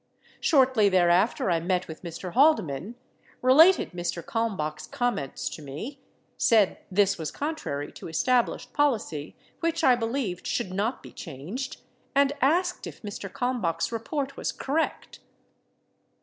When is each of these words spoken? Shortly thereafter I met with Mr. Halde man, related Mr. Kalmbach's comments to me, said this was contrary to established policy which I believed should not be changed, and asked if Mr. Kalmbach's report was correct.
Shortly 0.39 0.89
thereafter 0.89 1.51
I 1.51 1.59
met 1.59 1.87
with 1.87 2.01
Mr. 2.01 2.33
Halde 2.33 2.63
man, 2.65 2.95
related 3.43 3.91
Mr. 3.91 4.23
Kalmbach's 4.25 4.87
comments 4.87 5.47
to 5.49 5.61
me, 5.61 5.99
said 6.37 6.79
this 6.89 7.19
was 7.19 7.29
contrary 7.29 7.91
to 7.91 8.07
established 8.07 8.73
policy 8.73 9.35
which 9.59 9.83
I 9.83 9.95
believed 9.95 10.47
should 10.47 10.73
not 10.73 11.03
be 11.03 11.11
changed, 11.11 11.81
and 12.15 12.33
asked 12.41 12.87
if 12.87 13.03
Mr. 13.03 13.31
Kalmbach's 13.31 13.91
report 13.91 14.35
was 14.37 14.51
correct. 14.51 15.19